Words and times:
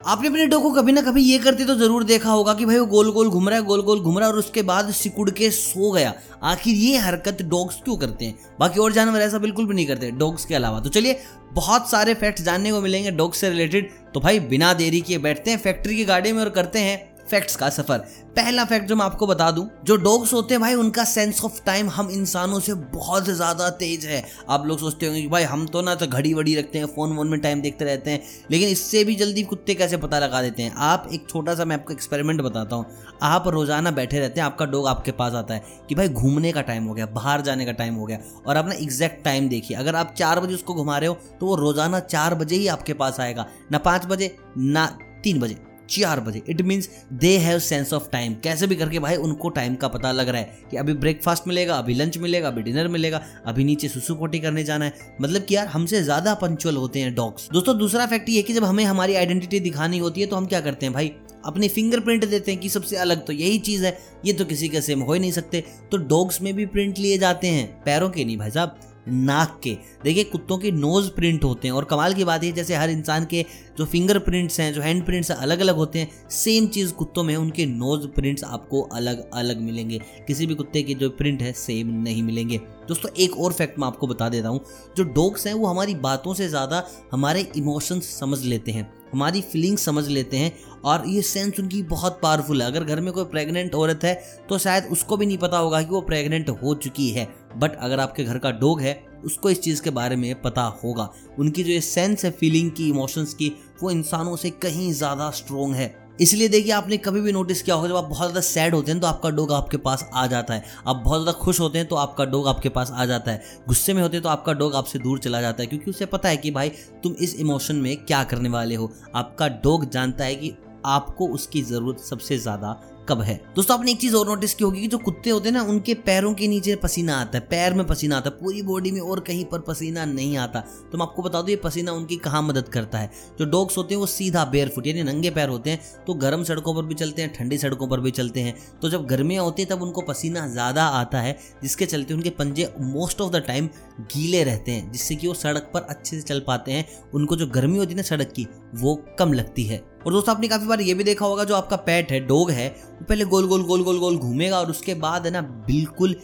आपने 0.00 0.28
अपने 0.28 0.44
डॉग 0.46 0.62
को 0.62 0.70
कभी 0.72 0.92
ना 0.92 1.00
कभी 1.02 1.22
ये 1.22 1.38
करते 1.38 1.64
तो 1.64 1.74
ज़रूर 1.74 2.04
देखा 2.04 2.30
होगा 2.30 2.52
कि 2.54 2.64
भाई 2.66 2.76
वो 2.78 2.84
गोल 2.86 3.10
गोल 3.12 3.28
घूम 3.28 3.48
रहा 3.48 3.58
है, 3.58 3.64
गोल 3.64 3.82
गोल 3.82 4.00
घूम 4.00 4.18
रहा 4.18 4.26
है 4.28 4.32
और 4.32 4.38
उसके 4.38 4.62
बाद 4.62 4.90
सिकुड़ 4.92 5.28
के 5.30 5.50
सो 5.50 5.90
गया। 5.92 6.12
आखिर 6.42 6.74
ये 6.74 6.96
हरकत 6.98 7.42
डॉग्स 7.42 7.80
क्यों 7.84 7.96
करते 7.96 8.24
हैं? 8.24 8.34
बाकी 8.60 8.80
और 8.80 8.92
जानवर 8.92 9.20
ऐसा 9.20 9.38
बिल्कुल 9.38 9.66
भी 9.66 9.74
नहीं 9.74 9.86
करते, 9.86 10.10
डॉग्स 10.12 10.44
के 10.44 10.54
अलावा। 10.54 10.80
तो 10.80 10.88
चलिए, 10.88 11.20
बहुत 11.52 11.90
सारे 11.90 12.14
फैक्ट्स 12.14 12.42
जानने 12.42 12.70
को 12.72 12.80
मिलेंगे 12.80 13.10
डॉग्स 13.10 13.38
से 13.38 13.50
रिलेटेड 13.50 13.90
तो 14.14 14.20
भाई 14.20 14.40
बिना 14.40 14.72
देरी 14.74 15.00
किए 15.00 15.18
बैठते 15.18 15.50
हैं 15.50 15.58
फैक्ट्री 15.58 15.96
की 15.96 16.04
गाड़ी 16.04 16.32
में 16.32 16.40
और 16.40 16.48
करते 16.50 16.78
हैं 16.78 16.98
फैक्ट्स 17.30 17.56
का 17.56 17.68
सफ़र। 17.70 17.98
पहला 18.36 18.64
फैक्ट 18.64 18.86
जो 18.86 18.96
मैं 18.96 19.04
आपको 19.04 19.26
बता 19.26 19.50
दूँ, 19.50 19.68
जो 19.84 19.96
डॉग्स 19.98 20.32
होते 20.34 20.54
हैं 20.54 20.60
भाई, 20.60 20.74
उनका 20.74 21.04
सेंस 21.04 21.42
ऑफ़ 21.44 21.60
टाइम 21.66 21.88
हम 21.90 22.10
इंसानों 22.10 22.58
से 22.60 22.74
बहुत 22.74 23.24
ज़्यादा 23.26 23.68
तेज 23.72 24.04
है। 24.06 24.22
आप 24.48 24.66
लोग 24.66 24.78
सोचते 24.78 25.06
होंगे 25.06 25.22
कि 25.22 25.28
भाई, 25.28 25.42
हम 25.44 25.66
तो 25.66 25.82
ना 25.82 25.94
तो 25.94 26.06
घड़ी 26.06 26.32
वड़ी 26.34 26.54
रखते 26.56 26.78
हैं 26.78 26.86
फ़ोन 26.86 27.12
वोन 27.12 27.28
में 27.28 27.40
टाइम 27.40 27.60
देखते 27.60 27.84
रहते 27.84 28.10
हैं, 28.10 28.22
लेकिन 28.50 28.68
इससे 28.68 29.04
भी 29.04 29.14
जल्दी 29.16 29.42
कुत्ते 29.44 29.74
कैसे 29.74 29.96
पता 29.96 30.18
लगा 30.18 30.42
देते 30.42 30.62
हैं? 30.62 30.72
आप 30.76 31.08
एक 31.12 31.28
छोटा 31.30 31.54
सा 31.54 31.64
मैं 31.64 31.76
आपको 31.76 31.92
एक्सपेरिमेंट 31.92 32.40
बताता 32.40 32.76
हूँ। 32.76 32.86
आप 33.22 33.48
रोज़ाना 33.48 33.90
बैठे 33.90 34.20
रहते 34.20 34.40
हैं, 34.40 34.46
आपका 34.46 34.66
डॉग 34.66 34.86
आपके 34.88 35.12
पास 35.12 35.34
आता 35.34 35.54
है 35.54 35.62
कि 35.88 35.94
भाई, 35.94 36.08
घूमने 36.08 36.52
का 36.52 36.62
टाइम 36.62 36.84
हो 36.84 36.94
गया, 36.94 37.06
बाहर 37.08 37.40
जाने 37.40 37.66
का 37.66 37.72
टाइम 37.72 37.94
हो 37.94 38.06
गया, 38.06 38.18
और 38.46 38.56
आप 38.56 38.66
ना 38.66 38.74
एग्जैक्ट 38.74 39.24
टाइम 39.24 39.48
देखिए। 39.48 39.76
अगर 39.76 39.96
आप 39.96 40.14
चार 40.18 40.40
बजे 40.40 40.54
उसको 40.54 40.74
घुमा 40.74 40.98
रहे 40.98 41.08
हो 41.08 41.14
तो 41.40 41.46
वो 41.46 41.54
रोज़ाना 41.56 42.00
चार 42.00 42.34
बजे 42.34 42.56
ही 42.56 42.66
आपके 42.68 42.92
पास 42.94 43.20
आएगा, 43.20 43.46
ना 43.72 43.78
पाँच 43.80 44.06
बजे, 44.06 44.36
ना 44.58 44.86
तीन 45.24 45.40
बजे। 45.40 45.69
चार 45.90 46.20
बजे। 46.20 46.42
It 46.48 46.60
means 46.62 46.88
they 47.14 47.36
have 47.38 47.58
sense 47.60 47.92
of 47.92 48.08
time 48.12 48.34
कैसे 48.44 48.66
भी 48.66 48.76
करके 48.76 48.98
भाई 48.98 49.16
उनको 49.18 49.48
टाइम 49.50 49.74
का 49.74 49.88
पता 49.88 50.12
लग 50.12 50.28
रहा 50.28 50.40
है 50.40 50.58
कि 50.70 50.76
अभी 50.76 50.92
ब्रेकफास्ट 50.94 51.48
मिलेगा, 51.48 51.74
अभी 51.74 51.94
लंच 51.94 52.18
मिलेगा, 52.18 52.48
अभी 52.48 52.62
डिनर 52.62 52.88
मिलेगा, 52.88 53.22
अभी 53.46 53.64
नीचे 53.64 53.88
सुसु 53.88 54.14
पोटी 54.14 54.38
करने 54.40 54.64
जाना 54.64 54.84
है। 54.84 55.16
मतलब 55.20 55.44
कि 55.44 55.56
यार 55.56 55.66
हमसे 55.68 56.02
ज़्यादा 56.02 56.34
पंचुअल 56.34 56.76
होते 56.76 57.00
हैं 57.00 57.14
डॉग्स 57.14 57.48
दोस्तों, 57.52 57.78
दूसरा 57.78 58.06
फैक्ट 58.06 58.28
ये 58.28 58.42
कि 58.42 58.52
जब 58.52 58.64
हमें 58.64 58.84
हमारी 58.84 59.14
आइडेंटिटी 59.14 59.60
दिखानी 59.60 59.98
होती 59.98 60.20
है 60.20 60.26
तो 60.26 60.36
हम 60.36 60.46
क्या 60.46 60.60
करते 60.60 60.86
हैं 60.86 60.92
भाई? 60.94 61.12
अपने 61.46 61.68
फिंगरप्रिंट 61.68 62.24
देते 62.24 62.50
हैं 62.50 62.60
कि 62.60 62.68
सबसे 62.68 62.96
अलग 62.96 63.24
तो 63.26 63.32
यही 63.32 63.58
चीज़ 63.58 63.84
है। 63.84 63.96
ये 64.26 64.32
तो 64.32 64.44
किसी 64.44 64.68
के 64.68 64.80
सेम 64.80 65.00
हो 65.00 65.12
ही 65.12 65.20
नहीं 65.20 65.32
सकते। 65.32 65.64
तो 65.90 65.96
डॉग्स 65.98 66.40
में 66.42 66.52
भी 66.54 66.66
प्रिंट 66.66 66.98
लिए 66.98 67.18
जाते 67.18 67.46
हैं। 67.46 67.66
पैरों 67.84 68.10
के 68.10 68.24
नहीं 68.24 68.36
भाई 68.38 68.50
साहब। 68.50 68.78
नाक 69.10 69.58
के। 69.62 69.76
देखिए, 70.04 70.24
कुत्तों 70.24 70.58
के 70.58 70.70
नोज़ 70.72 71.10
प्रिंट 71.10 71.44
होते 71.44 71.68
हैं। 71.68 71.74
और 71.74 71.84
कमाल 71.84 72.14
की 72.14 72.24
बात 72.24 72.44
है, 72.44 72.52
जैसे 72.52 72.74
हर 72.74 72.90
इंसान 72.90 73.24
के 73.24 73.44
जो 73.78 73.84
फिंगर 73.86 74.18
प्रिंट्स 74.18 74.60
हैं, 74.60 74.72
जो 74.74 74.82
हैंड 74.82 75.04
प्रिंट्स 75.06 75.30
अलग 75.30 75.60
अलग 75.60 75.76
होते 75.76 75.98
हैं 75.98 76.28
सेम 76.32 76.66
चीज़ 76.68 76.92
कुत्तों 76.92 77.22
में, 77.22 77.34
उनके 77.36 77.66
नोज़ 77.66 78.06
प्रिंट्स 78.10 78.44
आपको 78.44 78.80
अलग 78.82 79.24
अलग 79.32 79.60
मिलेंगे। 79.60 80.00
किसी 80.26 80.46
भी 80.46 80.54
कुत्ते 80.54 80.82
के 80.82 80.94
जो 80.94 81.10
प्रिंट 81.10 81.42
है 81.42 81.52
सेम 81.54 81.90
नहीं 82.02 82.22
मिलेंगे। 82.22 82.58
दोस्तों, 82.88 83.10
एक 83.14 83.36
और 83.36 83.52
फैक्ट 83.52 83.78
मैं 83.78 83.86
आपको 83.86 84.06
बता 84.06 84.28
देता 84.28 84.48
हूँ। 84.48 84.60
जो 84.96 85.04
डॉग्स 85.04 85.46
हैं, 85.46 85.54
वो 85.54 85.66
हमारी 85.66 85.94
बातों 85.96 86.34
से 86.34 86.48
ज़्यादा 86.48 86.86
हमारे 87.12 87.46
इमोशंस 87.56 88.18
समझ 88.18 88.44
लेते 88.44 88.72
हैं, 88.72 88.90
हमारी 89.12 89.40
फीलिंग्स 89.42 89.84
समझ 89.84 90.06
लेते 90.08 90.36
हैं, 90.36 90.52
और 90.84 91.08
ये 91.08 91.22
सेंस 91.22 91.60
उनकी 91.60 91.82
बहुत 91.84 92.18
पावरफुल 92.22 92.62
है। 92.62 92.68
अगर 92.68 92.84
घर 92.84 93.00
में 93.00 93.12
कोई 93.12 93.24
प्रेग्नेंट 93.26 93.74
औरत 93.74 94.04
है 94.04 94.14
तो 94.48 94.58
शायद 94.58 94.84
उसको 94.92 95.16
भी 95.16 95.26
नहीं 95.26 95.38
पता 95.38 95.58
होगा 95.58 95.82
कि 95.82 95.88
वो 95.88 96.00
प्रेग्नेंट 96.02 96.48
हो 96.52 96.74
चुकी 96.76 97.08
है। 97.10 97.28
बट 97.52 97.76
अगर 97.76 98.00
आपके 98.00 98.24
घर 98.24 98.38
का 98.38 98.50
डॉग 98.50 98.80
है, 98.80 99.02
उसको 99.24 99.50
इस 99.50 99.60
चीज़ 99.60 99.82
के 99.82 99.90
बारे 99.90 100.16
में 100.16 100.40
पता 100.42 100.62
होगा। 100.84 101.08
उनकी 101.38 101.62
जो 101.64 101.70
ये 101.70 101.80
सेंस 101.80 102.24
है 102.24 102.30
फीलिंग 102.30 102.70
की 102.70 102.88
इमोशंस 102.88 103.34
की, 103.34 103.52
वो 103.82 103.90
इंसानों 103.90 104.36
से 104.36 104.50
कहीं 104.52 104.92
ज़्यादा 104.92 105.30
स्ट्रोंग 105.30 105.74
है। 105.74 105.94
इसलिए 106.20 106.48
देखिए, 106.48 106.72
आपने 106.72 106.96
कभी 106.96 107.20
भी 107.20 107.32
नोटिस 107.32 107.62
किया 107.62 107.76
होगा, 107.76 107.88
जब 107.88 107.96
आप 107.96 108.04
बहुत 108.04 108.18
ज़्यादा 108.20 108.40
सैड 108.40 108.74
होते 108.74 108.92
हैं 108.92 109.00
तो 109.00 109.06
आपका 109.06 109.30
डॉग 109.30 109.52
आपके 109.52 109.76
पास 109.76 110.08
आ 110.14 110.26
जाता 110.26 110.54
है। 110.54 110.64
आप 110.86 110.96
बहुत 110.96 111.22
ज़्यादा 111.22 111.38
खुश 111.38 111.60
होते 111.60 111.78
हैं 111.78 111.86
तो 111.88 111.96
आपका 111.96 112.24
डॉग 112.24 112.48
आपके 112.48 112.68
पास 112.68 112.90
आ 112.90 113.06
जाता 113.06 113.30
है। 113.30 113.42
गुस्से 113.68 113.94
में 113.94 114.02
होते 114.02 114.16
हैं 114.16 114.22
तो 114.22 114.28
आपका 114.28 114.52
डॉग 114.52 114.74
आपसे 114.74 114.98
दूर 114.98 115.18
चला 115.18 115.40
जाता 115.40 115.62
है, 115.62 115.66
क्योंकि 115.66 115.90
उसे 115.90 116.06
पता 116.06 116.28
है 116.28 116.36
कि 116.36 116.50
भाई, 116.50 116.68
तुम 117.02 117.12
इस 117.14 117.34
इमोशन 117.36 117.76
में 117.76 117.96
क्या 117.96 118.22
करने 118.24 118.48
वाले 118.48 118.74
हो। 118.74 118.92
आपका 119.14 119.48
डॉग 119.64 119.88
जानता 119.90 120.24
है 120.24 120.34
कि 120.34 120.54
आपको 120.86 121.28
उसकी 121.28 121.62
ज़रूरत 121.62 122.00
सबसे 122.00 122.38
ज़्यादा 122.38 122.80
कब 123.08 123.20
है? 123.20 123.34
दोस्तों, 123.56 123.78
आपने 123.78 123.90
एक 123.90 123.98
चीज़ 123.98 124.14
और 124.16 124.26
नोटिस 124.28 124.54
की 124.54 124.64
होगी 124.64 124.80
कि 124.80 124.86
जो 124.86 124.98
कुत्ते 124.98 125.30
होते 125.30 125.48
हैं 125.48 125.54
ना, 125.54 125.62
उनके 125.62 125.94
पैरों 126.00 126.32
के 126.34 126.48
नीचे 126.48 126.74
पसीना 126.76 127.16
आता 127.16 127.38
है, 127.38 127.44
पैर 127.50 127.74
में 127.74 127.86
पसीना 127.86 128.16
आता 128.16 128.30
है, 128.30 128.36
पूरी 128.36 128.62
बॉडी 128.62 128.90
में 128.90 129.00
और 129.00 129.20
कहीं 129.20 129.44
पर 129.44 129.60
पसीना 129.60 130.04
नहीं 130.04 130.36
आता। 130.36 130.60
तो 130.92 130.98
मैं 130.98 131.06
आपको 131.06 131.22
बता 131.22 131.40
दूँ, 131.40 131.50
ये 131.50 131.56
पसीना 131.56 131.92
उनकी 131.92 132.16
कहाँ 132.16 132.42
मदद 132.42 132.68
करता 132.68 132.98
है? 132.98 133.10
जो 133.38 133.44
डॉग्स 133.44 133.78
होते 133.78 133.94
हैं, 133.94 134.00
वो 134.00 134.06
सीधा 134.06 134.44
बेयर 134.44 134.68
फुट 134.68 134.86
यानी 134.86 135.02
नंगे 135.02 135.30
पैर 135.30 135.48
होते 135.48 135.70
हैं 135.70 135.80
तो 136.06 136.14
गर्म 136.14 136.44
सड़कों 136.44 136.74
पर 136.74 136.82
भी 136.82 136.94
चलते 136.94 137.22
हैं, 137.22 137.32
ठंडी 137.32 137.58
सड़कों 137.58 137.88
पर 137.88 138.00
भी 138.00 138.10
चलते 138.10 138.40
हैं। 138.40 138.54
तो 138.82 138.90
जब 138.90 139.06
गर्मियाँ 139.06 139.44
होती 139.44 139.62
है, 139.62 139.68
तब 139.68 139.82
उनको 139.82 140.00
पसीना 140.02 140.46
ज़्यादा 140.48 140.84
आता 140.84 141.20
है, 141.20 141.36
जिसके 141.62 141.86
चलते 141.86 142.14
उनके 142.14 142.30
पंजे 142.30 142.72
मोस्ट 142.80 143.20
ऑफ़ 143.20 143.32
द 143.32 143.44
टाइम 143.46 143.68
गीले 144.02 144.42
रहते 144.44 144.72
हैं, 144.72 144.90
जिससे 144.92 145.14
कि 145.14 145.26
वो 145.26 145.34
सड़क 145.34 145.70
पर 145.74 145.80
अच्छे 145.80 146.16
से 146.16 146.22
चल 146.22 146.40
पाते 146.40 146.72
हैं। 146.72 146.86
उनको 147.14 147.36
जो 147.36 147.46
गर्मी 147.46 147.78
होती 147.78 147.90
है 147.90 147.96
ना 147.96 148.02
सड़क 148.02 148.32
की, 148.32 148.46
वो 148.74 148.94
कम 149.18 149.32
लगती 149.32 149.64
है। 149.64 149.82
और 150.06 150.12
दोस्तों, 150.12 150.34
आपने 150.34 150.48
काफ़ी 150.48 150.66
बार 150.66 150.80
ये 150.80 150.94
भी 150.94 151.04
देखा 151.04 151.26
होगा, 151.26 151.44
जो 151.44 151.54
आपका 151.54 151.76
पेट 151.78 152.12
है 152.12 152.20
डॉग 152.20 152.50
है 152.50 152.68
पहले 153.00 153.24
गोल 153.24 153.46
गोल 153.48 153.62
गोल 153.62 153.82
गोल 153.82 153.98
गोल 153.98 154.16
घूमेगा 154.16 154.58
और 154.58 154.70
उसके 154.70 154.94
बाद 154.96 155.26
है 155.26 155.32
ना, 155.32 155.40
बिल्कुल 155.40 156.16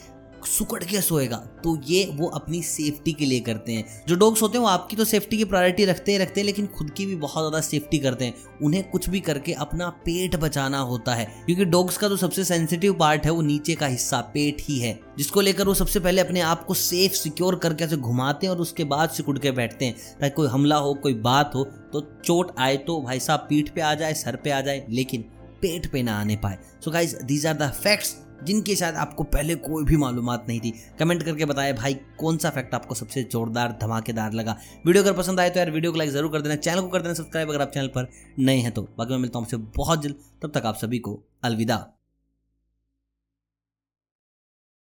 सुकड़ 0.47 0.82
के 0.84 1.00
सोएगा। 1.00 1.37
तो 1.64 1.75
ये 1.87 2.04
वो 2.14 2.26
अपनी 2.28 2.60
सेफ्टी 2.62 3.12
के 3.12 3.25
लिए 3.25 3.41
करते 3.41 3.72
हैं। 3.72 4.04
जो 4.09 4.16
डॉग्स 4.16 4.42
होते 4.42 4.59
हैं, 4.59 4.62
वो 4.62 4.69
आपकी 4.69 4.97
तो 4.97 5.04
सेफ्टी 5.04 5.37
की 5.37 5.44
प्रायोरिटी 5.44 5.84
रखते 5.84 6.12
ही 6.12 6.19
रखते 6.19 6.41
हैं, 6.41 6.47
लेकिन 6.47 6.66
खुद 6.66 6.91
की 6.91 7.06
भी 7.06 7.16
बहुत 7.16 7.42
ज़्यादा 7.42 7.60
सेफ्टी 7.60 7.98
करते 7.98 8.25
हैं। 8.25 8.34
उन्हें 8.62 8.82
कुछ 8.91 9.09
भी 9.09 9.20
करके 9.20 9.53
अपना 9.53 9.88
पेट 10.04 10.37
बचाना 10.37 10.78
होता 10.81 11.14
है। 11.14 11.25
क्योंकि 11.47 11.64
डॉग्स 11.64 11.97
का 11.97 12.09
जो 12.09 12.14
तो 12.14 12.20
सबसे 12.20 12.44
सेंसिटिव 12.44 12.94
पार्ट 12.94 13.25
है, 13.25 13.31
वो 13.31 13.43
नीचे 13.43 13.75
का 13.75 13.87
हिस्सा, 13.87 14.20
पेट 14.34 14.60
ही 14.60 14.78
है। 14.78 14.98
जिसको 15.19 15.41
लेकर 15.41 15.66
वो 15.66 15.75
सबसे 15.75 16.00
पहले 16.00 16.20
अपने 16.20 16.41
आप 16.41 16.64
को 16.64 16.75
सेफ़ 16.75 17.12
सिक्योर 17.12 17.56
करके 17.56 17.84
ऐसे 17.84 17.97
घुमाते 17.97 18.47
हैं 18.47 18.54
और 18.54 18.60
उसके 18.60 18.84
बाद 18.84 19.10
सिकुड़ 19.10 19.38
के 19.38 19.50
बैठते 19.50 19.84
हैं। 19.84 19.94
ताकि 20.20 20.34
कोई 20.34 20.48
हमला 20.48 20.76
हो, 20.76 20.94
कोई 20.94 21.14
बात 21.14 21.54
हो 21.54 21.64
तो 21.93 22.00
चोट 22.25 22.54
आए 22.58 22.76
तो 22.76 23.00
भाई 23.03 23.20
साहब 23.20 23.47
पीठ 23.48 23.75
पे 23.75 23.81
आ 23.81 23.94
जाए, 23.94 24.14
सर 24.14 24.37
पे 24.37 24.50
आ 24.50 24.60
जाए, 24.60 24.87
लेकिन 24.91 25.25
पेट 25.66 25.91
पे 25.93 26.03
ना 26.03 26.21
आने 26.21 26.37
पाए। 26.37 26.59
So 26.84 26.91
guys 26.91 27.16
these 27.25 27.47
are 27.47 27.54
the 27.56 27.71
facts 27.75 28.16
जिनके 28.44 28.75
शायद 28.77 28.94
आपको 28.97 29.25
पहले 29.25 29.54
कोई 29.56 29.84
भी 29.84 29.97
मालूम 29.97 30.31
नहीं 30.31 30.59
थी। 30.60 30.72
कमेंट 30.99 31.22
करके 31.22 31.44
बताए 31.44 31.72
भाई, 31.72 31.94
कौन 32.19 32.37
सा 32.38 32.50
फैक्ट 32.50 32.75
आपको 32.75 32.94
सबसे 32.94 33.22
जोरदार, 33.22 33.78
धमाकेदार 33.82 34.32
लगा? 34.32 34.56
वीडियो 34.87 35.03
अगर 35.03 35.12
पसंद 35.12 35.41
आए 35.41 35.50
तो 35.50 35.59
यार 35.59 35.71
वीडियो 35.71 35.93
को 35.93 35.99
लाइक 35.99 36.10
ज़रूर 36.10 36.32
कर 36.32 36.41
देना। 36.41 36.56
चैनल 36.56 36.81
को 36.81 36.88
कर 36.88 37.03
देना 37.03 37.15
सब्सक्राइब 37.15 37.50
अगर 37.50 37.62
आप 37.62 37.71
चैनल 37.71 37.88
पर 37.88 38.10
नए 38.38 38.59
हैं 38.59 38.72
तो। 38.72 38.88
बाकी 38.99 39.12
मैं 39.12 39.19
मिलता 39.19 39.38
हूँ 39.38 39.47
आपसे 39.47 39.56
बहुत 39.76 40.03
जल्द। 40.03 40.16
तब 40.43 40.53
तक 40.55 40.66
आप 40.66 40.76
सभी 40.76 40.99
को 40.99 41.22
अलविदा। 41.44 41.95